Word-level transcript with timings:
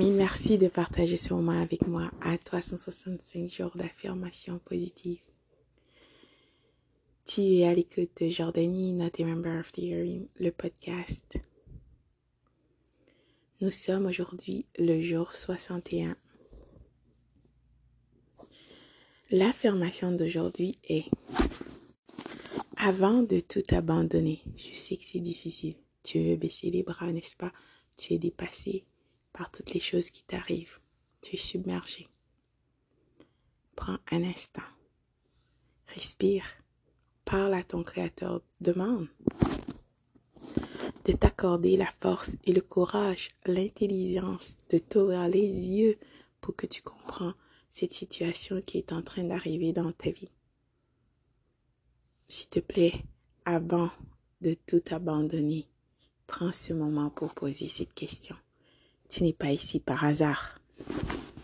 Merci 0.00 0.58
de 0.58 0.68
partager 0.68 1.16
ce 1.16 1.34
moment 1.34 1.60
avec 1.60 1.88
moi 1.88 2.08
à 2.20 2.38
365 2.38 3.50
jours 3.50 3.72
d'affirmation 3.74 4.60
positive. 4.60 5.18
Tu 7.26 7.40
es 7.40 7.66
à 7.66 7.74
l'écoute 7.74 8.10
de 8.20 8.28
Jordanie, 8.28 8.92
not 8.92 9.10
a 9.18 9.24
member 9.24 9.58
of 9.58 9.72
the 9.72 9.78
Year, 9.78 10.22
le 10.38 10.50
podcast. 10.50 11.38
Nous 13.60 13.72
sommes 13.72 14.06
aujourd'hui 14.06 14.66
le 14.78 15.02
jour 15.02 15.32
61. 15.32 16.16
L'affirmation 19.32 20.12
d'aujourd'hui 20.12 20.78
est 20.84 21.06
Avant 22.76 23.24
de 23.24 23.40
tout 23.40 23.64
abandonner, 23.72 24.42
je 24.56 24.74
sais 24.74 24.96
que 24.96 25.04
c'est 25.04 25.18
difficile. 25.18 25.74
Tu 26.04 26.20
veux 26.22 26.36
baisser 26.36 26.70
les 26.70 26.84
bras, 26.84 27.12
n'est-ce 27.12 27.34
pas? 27.34 27.52
Tu 27.96 28.14
es 28.14 28.18
dépassé 28.18 28.84
par 29.38 29.52
toutes 29.52 29.72
les 29.72 29.80
choses 29.80 30.10
qui 30.10 30.24
t'arrivent. 30.24 30.80
Tu 31.20 31.36
es 31.36 31.38
submergé. 31.38 32.08
Prends 33.76 33.98
un 34.10 34.24
instant. 34.24 34.68
Respire. 35.86 36.44
Parle 37.24 37.54
à 37.54 37.62
ton 37.62 37.84
Créateur. 37.84 38.42
Demande 38.60 39.06
de 41.04 41.12
t'accorder 41.12 41.76
la 41.76 41.88
force 42.00 42.32
et 42.44 42.52
le 42.52 42.60
courage, 42.60 43.30
l'intelligence 43.46 44.56
de 44.70 44.78
t'ouvrir 44.78 45.28
les 45.28 45.46
yeux 45.46 45.96
pour 46.40 46.56
que 46.56 46.66
tu 46.66 46.82
comprends 46.82 47.32
cette 47.70 47.94
situation 47.94 48.60
qui 48.60 48.78
est 48.78 48.92
en 48.92 49.02
train 49.02 49.24
d'arriver 49.24 49.72
dans 49.72 49.92
ta 49.92 50.10
vie. 50.10 50.32
S'il 52.26 52.48
te 52.48 52.60
plaît, 52.60 53.04
avant 53.44 53.90
de 54.40 54.54
tout 54.66 54.82
abandonner, 54.90 55.68
prends 56.26 56.52
ce 56.52 56.72
moment 56.72 57.08
pour 57.08 57.34
poser 57.34 57.68
cette 57.68 57.94
question. 57.94 58.36
Tu 59.08 59.24
n'es 59.24 59.32
pas 59.32 59.50
ici 59.50 59.80
par 59.80 60.04
hasard. 60.04 60.57